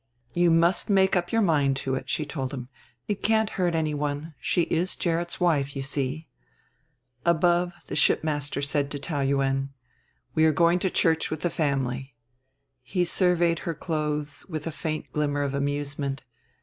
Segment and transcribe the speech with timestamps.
[0.33, 2.69] "You must make up your mind to it," she told him.
[3.07, 4.33] "It can't hurt anyone.
[4.41, 6.27] She is Gerrit's wife, you see."
[7.23, 9.69] Above, the shipmaster said to Taou Yuen:
[10.33, 12.15] "We are going to church with the family."
[12.81, 16.23] He surveyed her clothes with a faint glimmer of amusement.